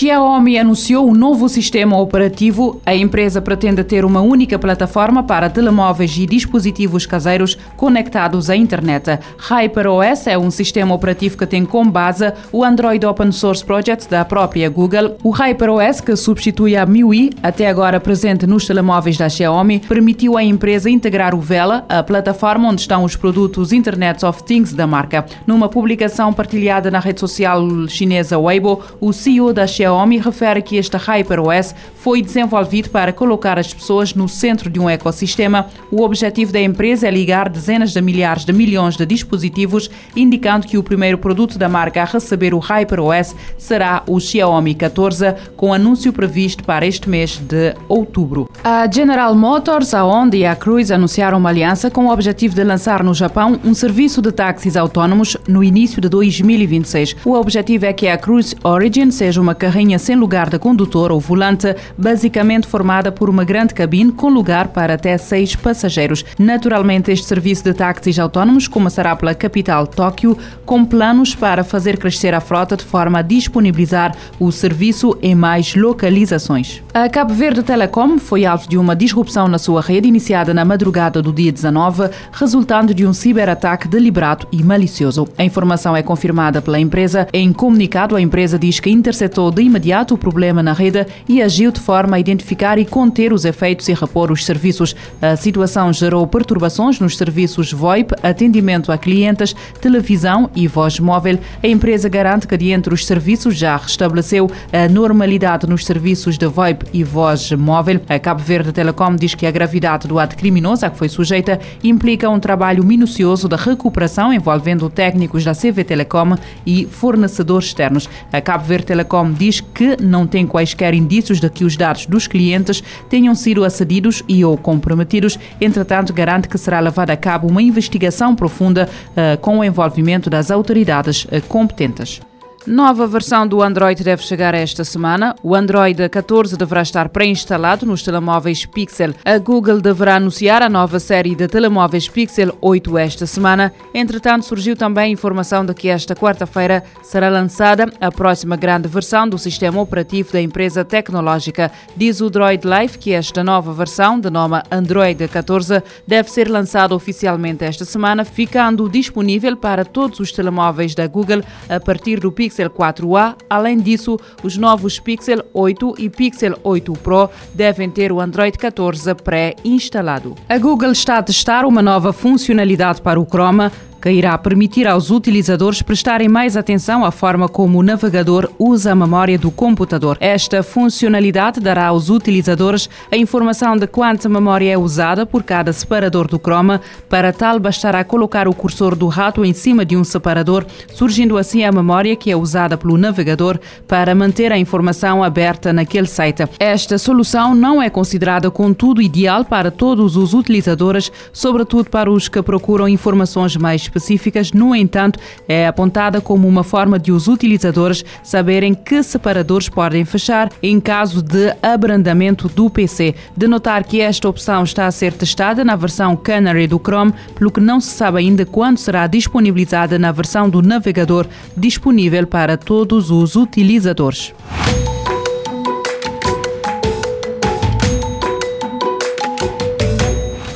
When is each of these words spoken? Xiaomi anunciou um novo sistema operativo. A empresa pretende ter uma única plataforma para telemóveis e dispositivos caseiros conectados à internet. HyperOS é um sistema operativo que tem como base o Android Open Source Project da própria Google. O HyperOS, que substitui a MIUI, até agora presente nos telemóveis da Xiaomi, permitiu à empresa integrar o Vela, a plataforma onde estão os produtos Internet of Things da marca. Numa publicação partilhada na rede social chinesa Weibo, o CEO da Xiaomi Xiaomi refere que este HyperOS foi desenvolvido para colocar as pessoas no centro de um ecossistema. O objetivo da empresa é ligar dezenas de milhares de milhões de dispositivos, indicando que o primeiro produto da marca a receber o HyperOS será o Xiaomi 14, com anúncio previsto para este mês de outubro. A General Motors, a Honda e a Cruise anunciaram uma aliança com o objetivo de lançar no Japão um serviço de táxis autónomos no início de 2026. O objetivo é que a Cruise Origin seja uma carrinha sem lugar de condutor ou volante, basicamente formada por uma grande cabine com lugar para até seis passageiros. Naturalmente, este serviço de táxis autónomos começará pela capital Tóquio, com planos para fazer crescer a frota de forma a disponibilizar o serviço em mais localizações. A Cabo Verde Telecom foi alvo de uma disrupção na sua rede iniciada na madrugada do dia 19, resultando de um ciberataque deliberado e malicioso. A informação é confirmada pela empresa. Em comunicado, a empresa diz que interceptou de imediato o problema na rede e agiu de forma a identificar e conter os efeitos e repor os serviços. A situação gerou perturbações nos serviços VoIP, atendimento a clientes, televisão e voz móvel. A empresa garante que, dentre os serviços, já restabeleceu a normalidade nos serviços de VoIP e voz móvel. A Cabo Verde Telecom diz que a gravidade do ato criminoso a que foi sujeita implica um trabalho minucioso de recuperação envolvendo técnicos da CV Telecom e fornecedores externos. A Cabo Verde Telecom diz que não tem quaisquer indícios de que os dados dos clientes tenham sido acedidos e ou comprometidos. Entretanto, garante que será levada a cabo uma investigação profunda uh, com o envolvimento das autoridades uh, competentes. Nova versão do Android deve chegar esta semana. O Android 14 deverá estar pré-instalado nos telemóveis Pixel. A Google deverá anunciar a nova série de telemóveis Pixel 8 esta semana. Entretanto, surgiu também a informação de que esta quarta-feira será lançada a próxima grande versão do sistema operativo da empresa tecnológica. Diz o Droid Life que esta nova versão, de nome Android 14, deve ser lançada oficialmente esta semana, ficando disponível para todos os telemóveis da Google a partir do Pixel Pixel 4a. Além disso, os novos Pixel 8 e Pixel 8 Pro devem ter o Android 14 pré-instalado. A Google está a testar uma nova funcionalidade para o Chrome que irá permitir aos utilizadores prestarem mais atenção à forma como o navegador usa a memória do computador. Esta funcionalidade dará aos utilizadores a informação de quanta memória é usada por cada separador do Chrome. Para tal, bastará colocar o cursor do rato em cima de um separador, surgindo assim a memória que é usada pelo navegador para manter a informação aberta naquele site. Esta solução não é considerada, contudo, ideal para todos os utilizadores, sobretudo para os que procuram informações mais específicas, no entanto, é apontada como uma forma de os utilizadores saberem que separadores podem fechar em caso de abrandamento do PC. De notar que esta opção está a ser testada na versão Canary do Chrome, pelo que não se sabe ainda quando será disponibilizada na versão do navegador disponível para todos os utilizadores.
Xiaomi 0.00 0.56
anunciou 0.56 1.06
um 1.06 1.12
novo 1.12 1.46
sistema 1.46 1.98
operativo. 1.98 2.80
A 2.86 2.94
empresa 2.94 3.42
pretende 3.42 3.84
ter 3.84 4.02
uma 4.02 4.22
única 4.22 4.58
plataforma 4.58 5.22
para 5.22 5.50
telemóveis 5.50 6.16
e 6.16 6.24
dispositivos 6.24 7.04
caseiros 7.04 7.58
conectados 7.76 8.48
à 8.48 8.56
internet. 8.56 9.18
HyperOS 9.36 10.26
é 10.26 10.38
um 10.38 10.50
sistema 10.50 10.94
operativo 10.94 11.36
que 11.36 11.44
tem 11.44 11.66
como 11.66 11.90
base 11.90 12.32
o 12.50 12.64
Android 12.64 13.04
Open 13.04 13.30
Source 13.30 13.62
Project 13.62 14.08
da 14.08 14.24
própria 14.24 14.70
Google. 14.70 15.18
O 15.22 15.32
HyperOS, 15.32 16.00
que 16.00 16.16
substitui 16.16 16.78
a 16.78 16.86
MIUI, 16.86 17.32
até 17.42 17.68
agora 17.68 18.00
presente 18.00 18.46
nos 18.46 18.66
telemóveis 18.66 19.18
da 19.18 19.28
Xiaomi, 19.28 19.80
permitiu 19.80 20.38
à 20.38 20.42
empresa 20.42 20.88
integrar 20.88 21.34
o 21.34 21.40
Vela, 21.42 21.84
a 21.90 22.02
plataforma 22.02 22.70
onde 22.70 22.80
estão 22.80 23.04
os 23.04 23.16
produtos 23.16 23.70
Internet 23.70 24.24
of 24.24 24.44
Things 24.44 24.72
da 24.72 24.86
marca. 24.86 25.26
Numa 25.46 25.68
publicação 25.68 26.32
partilhada 26.32 26.90
na 26.90 27.00
rede 27.00 27.20
social 27.20 27.60
chinesa 27.86 28.38
Weibo, 28.38 28.80
o 28.98 29.12
CEO 29.12 29.52
da 29.52 29.66
Xiaomi 29.66 29.89
Xiaomi 29.90 30.18
refere 30.18 30.62
que 30.62 30.76
este 30.76 30.96
HyperOS 30.96 31.74
foi 31.96 32.22
desenvolvido 32.22 32.90
para 32.90 33.12
colocar 33.12 33.58
as 33.58 33.74
pessoas 33.74 34.14
no 34.14 34.28
centro 34.28 34.70
de 34.70 34.78
um 34.78 34.88
ecossistema. 34.88 35.66
O 35.90 36.02
objetivo 36.02 36.52
da 36.52 36.60
empresa 36.60 37.08
é 37.08 37.10
ligar 37.10 37.48
dezenas 37.48 37.92
de 37.92 38.00
milhares 38.00 38.44
de 38.44 38.52
milhões 38.52 38.96
de 38.96 39.04
dispositivos, 39.04 39.90
indicando 40.14 40.66
que 40.66 40.78
o 40.78 40.82
primeiro 40.82 41.18
produto 41.18 41.58
da 41.58 41.68
marca 41.68 42.02
a 42.02 42.04
receber 42.04 42.54
o 42.54 42.60
HyperOS 42.60 43.34
será 43.58 44.02
o 44.06 44.20
Xiaomi 44.20 44.74
14, 44.74 45.34
com 45.56 45.74
anúncio 45.74 46.12
previsto 46.12 46.64
para 46.64 46.86
este 46.86 47.10
mês 47.10 47.36
de 47.36 47.74
outubro. 47.88 48.48
A 48.62 48.88
General 48.90 49.34
Motors, 49.34 49.92
a 49.92 50.04
Honda 50.04 50.36
e 50.36 50.46
a 50.46 50.54
Cruise 50.54 50.92
anunciaram 50.92 51.38
uma 51.38 51.50
aliança 51.50 51.90
com 51.90 52.06
o 52.06 52.12
objetivo 52.12 52.54
de 52.54 52.62
lançar 52.62 53.02
no 53.02 53.12
Japão 53.12 53.58
um 53.64 53.74
serviço 53.74 54.22
de 54.22 54.30
táxis 54.30 54.76
autónomos 54.76 55.36
no 55.48 55.64
início 55.64 56.00
de 56.00 56.08
2026. 56.08 57.16
O 57.24 57.34
objetivo 57.34 57.86
é 57.86 57.92
que 57.92 58.08
a 58.08 58.16
Cruise 58.16 58.54
Origin 58.62 59.10
seja 59.10 59.40
uma 59.40 59.54
carrinha 59.80 59.98
sem 59.98 60.14
lugar 60.14 60.50
de 60.50 60.58
condutor 60.58 61.10
ou 61.10 61.18
volante, 61.18 61.74
basicamente 61.96 62.66
formada 62.66 63.10
por 63.10 63.30
uma 63.30 63.44
grande 63.44 63.72
cabine 63.72 64.12
com 64.12 64.28
lugar 64.28 64.68
para 64.68 64.94
até 64.94 65.16
seis 65.16 65.56
passageiros. 65.56 66.22
Naturalmente, 66.38 67.10
este 67.10 67.26
serviço 67.26 67.64
de 67.64 67.72
táxis 67.72 68.18
autónomos 68.18 68.68
começará 68.68 69.16
pela 69.16 69.34
capital 69.34 69.86
Tóquio, 69.86 70.36
com 70.66 70.84
planos 70.84 71.34
para 71.34 71.64
fazer 71.64 71.96
crescer 71.96 72.34
a 72.34 72.40
frota 72.40 72.76
de 72.76 72.84
forma 72.84 73.20
a 73.20 73.22
disponibilizar 73.22 74.14
o 74.38 74.52
serviço 74.52 75.16
em 75.22 75.34
mais 75.34 75.74
localizações. 75.74 76.82
A 76.92 77.08
Cabo 77.08 77.32
Verde 77.32 77.62
Telecom 77.62 78.18
foi 78.18 78.44
alvo 78.44 78.68
de 78.68 78.76
uma 78.76 78.94
disrupção 78.94 79.48
na 79.48 79.58
sua 79.58 79.80
rede 79.80 80.08
iniciada 80.08 80.52
na 80.52 80.64
madrugada 80.64 81.22
do 81.22 81.32
dia 81.32 81.50
19, 81.50 82.10
resultando 82.32 82.92
de 82.92 83.06
um 83.06 83.14
ciberataque 83.14 83.88
deliberado 83.88 84.46
e 84.52 84.62
malicioso. 84.62 85.26
A 85.38 85.44
informação 85.44 85.96
é 85.96 86.02
confirmada 86.02 86.60
pela 86.60 86.78
empresa. 86.78 87.26
Em 87.32 87.50
comunicado, 87.50 88.14
a 88.14 88.20
empresa 88.20 88.58
diz 88.58 88.78
que 88.78 88.90
interceptou 88.90 89.50
de 89.50 89.69
imediato 89.70 90.14
o 90.14 90.18
problema 90.18 90.62
na 90.62 90.72
rede 90.72 91.06
e 91.28 91.40
agiu 91.40 91.70
de 91.70 91.80
forma 91.80 92.16
a 92.16 92.20
identificar 92.20 92.78
e 92.78 92.84
conter 92.84 93.32
os 93.32 93.44
efeitos 93.44 93.88
e 93.88 93.94
repor 93.94 94.30
os 94.30 94.44
serviços. 94.44 94.94
A 95.22 95.36
situação 95.36 95.92
gerou 95.92 96.26
perturbações 96.26 96.98
nos 96.98 97.16
serviços 97.16 97.72
VoIP, 97.72 98.14
atendimento 98.22 98.90
a 98.92 98.98
clientes, 98.98 99.54
televisão 99.80 100.50
e 100.54 100.66
voz 100.66 100.98
móvel. 100.98 101.38
A 101.62 101.66
empresa 101.66 102.08
garante 102.08 102.46
que, 102.46 102.56
dentre 102.56 102.92
os 102.92 103.06
serviços, 103.06 103.56
já 103.56 103.76
restabeleceu 103.76 104.50
a 104.72 104.88
normalidade 104.88 105.68
nos 105.68 105.86
serviços 105.86 106.36
de 106.36 106.46
VoIP 106.46 106.86
e 106.92 107.04
voz 107.04 107.52
móvel. 107.52 108.00
A 108.08 108.18
Cabo 108.18 108.42
Verde 108.42 108.72
Telecom 108.72 109.14
diz 109.14 109.34
que 109.34 109.46
a 109.46 109.50
gravidade 109.50 110.08
do 110.08 110.18
ato 110.18 110.36
criminoso 110.36 110.84
a 110.84 110.90
que 110.90 110.98
foi 110.98 111.08
sujeita 111.08 111.60
implica 111.84 112.28
um 112.28 112.40
trabalho 112.40 112.84
minucioso 112.84 113.48
de 113.48 113.56
recuperação 113.56 114.32
envolvendo 114.32 114.90
técnicos 114.90 115.44
da 115.44 115.54
CV 115.54 115.84
Telecom 115.84 116.34
e 116.66 116.86
fornecedores 116.86 117.68
externos. 117.68 118.08
A 118.32 118.40
Cabo 118.40 118.64
Verde 118.64 118.86
Telecom 118.86 119.30
diz 119.30 119.59
que 119.60 119.96
não 120.02 120.26
tem 120.26 120.46
quaisquer 120.46 120.94
indícios 120.94 121.40
de 121.40 121.48
que 121.48 121.64
os 121.64 121.76
dados 121.76 122.06
dos 122.06 122.26
clientes 122.26 122.82
tenham 123.08 123.34
sido 123.34 123.64
acedidos 123.64 124.22
e 124.28 124.44
ou 124.44 124.56
comprometidos. 124.56 125.38
Entretanto, 125.60 126.12
garante 126.12 126.48
que 126.48 126.58
será 126.58 126.80
levada 126.80 127.12
a 127.12 127.16
cabo 127.16 127.48
uma 127.48 127.62
investigação 127.62 128.34
profunda 128.34 128.88
uh, 129.10 129.38
com 129.40 129.58
o 129.58 129.64
envolvimento 129.64 130.30
das 130.30 130.50
autoridades 130.50 131.24
uh, 131.24 131.42
competentes. 131.48 132.20
Nova 132.66 133.06
versão 133.06 133.48
do 133.48 133.62
Android 133.62 134.04
deve 134.04 134.22
chegar 134.22 134.54
esta 134.54 134.84
semana. 134.84 135.34
O 135.42 135.54
Android 135.54 136.06
14 136.10 136.58
deverá 136.58 136.82
estar 136.82 137.08
pré-instalado 137.08 137.86
nos 137.86 138.02
telemóveis 138.02 138.66
Pixel. 138.66 139.14
A 139.24 139.38
Google 139.38 139.80
deverá 139.80 140.16
anunciar 140.16 140.62
a 140.62 140.68
nova 140.68 141.00
série 141.00 141.34
de 141.34 141.48
telemóveis 141.48 142.06
Pixel 142.06 142.54
8 142.60 142.98
esta 142.98 143.26
semana. 143.26 143.72
Entretanto, 143.94 144.44
surgiu 144.44 144.76
também 144.76 145.04
a 145.04 145.12
informação 145.12 145.64
de 145.64 145.72
que 145.72 145.88
esta 145.88 146.14
quarta-feira 146.14 146.84
será 147.02 147.30
lançada 147.30 147.90
a 147.98 148.12
próxima 148.12 148.56
grande 148.56 148.88
versão 148.88 149.26
do 149.26 149.38
sistema 149.38 149.80
operativo 149.80 150.30
da 150.30 150.40
empresa 150.42 150.84
tecnológica. 150.84 151.72
Diz 151.96 152.20
o 152.20 152.28
Droid 152.28 152.62
Life 152.68 152.98
que 152.98 153.14
esta 153.14 153.42
nova 153.42 153.72
versão, 153.72 154.20
de 154.20 154.28
nome 154.28 154.60
Android 154.70 155.26
14, 155.28 155.82
deve 156.06 156.30
ser 156.30 156.50
lançada 156.50 156.94
oficialmente 156.94 157.64
esta 157.64 157.86
semana, 157.86 158.22
ficando 158.22 158.86
disponível 158.86 159.56
para 159.56 159.82
todos 159.82 160.20
os 160.20 160.30
telemóveis 160.30 160.94
da 160.94 161.06
Google 161.06 161.42
a 161.66 161.80
partir 161.80 162.20
do 162.20 162.30
Pixel 162.30 162.49
Pixel 162.50 162.68
4a. 162.68 163.36
Além 163.48 163.78
disso, 163.78 164.18
os 164.42 164.56
novos 164.56 164.98
Pixel 164.98 165.44
8 165.54 165.94
e 165.98 166.10
Pixel 166.10 166.58
8 166.64 166.92
Pro 166.94 167.30
devem 167.54 167.88
ter 167.88 168.10
o 168.10 168.20
Android 168.20 168.58
14 168.58 169.14
pré-instalado. 169.14 170.34
A 170.48 170.58
Google 170.58 170.90
está 170.90 171.18
a 171.18 171.22
testar 171.22 171.64
uma 171.64 171.80
nova 171.80 172.12
funcionalidade 172.12 173.00
para 173.00 173.20
o 173.20 173.24
Chrome 173.24 173.70
que 174.00 174.10
irá 174.10 174.36
permitir 174.38 174.86
aos 174.86 175.10
utilizadores 175.10 175.82
prestarem 175.82 176.28
mais 176.28 176.56
atenção 176.56 177.04
à 177.04 177.10
forma 177.10 177.48
como 177.48 177.78
o 177.78 177.82
navegador 177.82 178.50
usa 178.58 178.92
a 178.92 178.94
memória 178.94 179.38
do 179.38 179.50
computador. 179.50 180.16
Esta 180.20 180.62
funcionalidade 180.62 181.60
dará 181.60 181.88
aos 181.88 182.08
utilizadores 182.08 182.88
a 183.10 183.16
informação 183.16 183.76
de 183.76 183.86
quanta 183.86 184.28
memória 184.28 184.72
é 184.72 184.78
usada 184.78 185.26
por 185.26 185.42
cada 185.42 185.72
separador 185.72 186.26
do 186.26 186.38
Chrome. 186.38 186.80
Para 187.08 187.32
tal, 187.32 187.60
bastará 187.60 188.02
colocar 188.04 188.48
o 188.48 188.54
cursor 188.54 188.96
do 188.96 189.06
rato 189.08 189.44
em 189.44 189.52
cima 189.52 189.84
de 189.84 189.96
um 189.96 190.04
separador, 190.04 190.64
surgindo 190.94 191.36
assim 191.36 191.64
a 191.64 191.72
memória 191.72 192.16
que 192.16 192.30
é 192.30 192.36
usada 192.36 192.78
pelo 192.78 192.96
navegador 192.96 193.58
para 193.86 194.14
manter 194.14 194.52
a 194.52 194.58
informação 194.58 195.22
aberta 195.22 195.72
naquele 195.72 196.06
site. 196.06 196.44
Esta 196.58 196.96
solução 196.96 197.54
não 197.54 197.82
é 197.82 197.90
considerada, 197.90 198.50
contudo, 198.50 199.02
ideal 199.02 199.44
para 199.44 199.70
todos 199.70 200.16
os 200.16 200.32
utilizadores, 200.32 201.12
sobretudo 201.32 201.90
para 201.90 202.10
os 202.10 202.28
que 202.28 202.40
procuram 202.42 202.88
informações 202.88 203.56
mais 203.56 203.89
específicas, 203.90 204.52
no 204.52 204.74
entanto, 204.74 205.18
é 205.48 205.66
apontada 205.66 206.20
como 206.20 206.46
uma 206.46 206.62
forma 206.62 206.98
de 206.98 207.10
os 207.10 207.26
utilizadores 207.26 208.04
saberem 208.22 208.72
que 208.72 209.02
separadores 209.02 209.68
podem 209.68 210.04
fechar 210.04 210.50
em 210.62 210.80
caso 210.80 211.20
de 211.20 211.54
abrandamento 211.60 212.48
do 212.48 212.70
PC. 212.70 213.14
De 213.36 213.48
notar 213.48 213.84
que 213.84 214.00
esta 214.00 214.28
opção 214.28 214.62
está 214.62 214.86
a 214.86 214.90
ser 214.90 215.12
testada 215.12 215.64
na 215.64 215.74
versão 215.76 216.16
Canary 216.16 216.66
do 216.66 216.78
Chrome, 216.78 217.12
pelo 217.34 217.50
que 217.50 217.60
não 217.60 217.80
se 217.80 217.90
sabe 217.90 218.18
ainda 218.18 218.46
quando 218.46 218.78
será 218.78 219.06
disponibilizada 219.06 219.98
na 219.98 220.12
versão 220.12 220.48
do 220.48 220.62
navegador 220.62 221.26
disponível 221.56 222.26
para 222.26 222.56
todos 222.56 223.10
os 223.10 223.34
utilizadores. 223.34 224.32